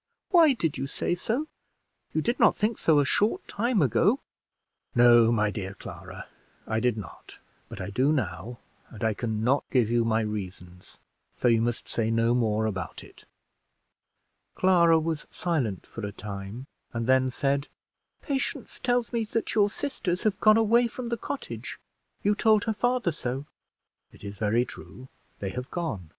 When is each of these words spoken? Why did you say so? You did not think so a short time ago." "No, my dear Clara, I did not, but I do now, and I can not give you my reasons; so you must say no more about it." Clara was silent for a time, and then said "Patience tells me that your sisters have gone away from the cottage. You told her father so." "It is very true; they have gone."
Why 0.31 0.53
did 0.53 0.79
you 0.79 0.87
say 0.87 1.13
so? 1.13 1.47
You 2.11 2.23
did 2.23 2.39
not 2.39 2.55
think 2.55 2.79
so 2.79 2.97
a 2.97 3.05
short 3.05 3.47
time 3.47 3.83
ago." 3.83 4.19
"No, 4.95 5.31
my 5.31 5.51
dear 5.51 5.75
Clara, 5.75 6.27
I 6.65 6.79
did 6.79 6.97
not, 6.97 7.37
but 7.69 7.79
I 7.79 7.91
do 7.91 8.11
now, 8.11 8.57
and 8.89 9.03
I 9.03 9.13
can 9.13 9.43
not 9.43 9.63
give 9.69 9.91
you 9.91 10.03
my 10.03 10.21
reasons; 10.21 10.97
so 11.35 11.47
you 11.49 11.61
must 11.61 11.87
say 11.87 12.09
no 12.09 12.33
more 12.33 12.65
about 12.65 13.03
it." 13.03 13.25
Clara 14.55 14.97
was 14.97 15.27
silent 15.29 15.85
for 15.85 16.03
a 16.03 16.11
time, 16.11 16.65
and 16.93 17.05
then 17.05 17.29
said 17.29 17.67
"Patience 18.23 18.79
tells 18.79 19.13
me 19.13 19.23
that 19.25 19.53
your 19.53 19.69
sisters 19.69 20.23
have 20.23 20.39
gone 20.39 20.57
away 20.57 20.87
from 20.87 21.09
the 21.09 21.15
cottage. 21.17 21.77
You 22.23 22.33
told 22.33 22.63
her 22.63 22.73
father 22.73 23.11
so." 23.11 23.45
"It 24.11 24.23
is 24.23 24.35
very 24.39 24.65
true; 24.65 25.09
they 25.37 25.49
have 25.51 25.69
gone." 25.69 26.09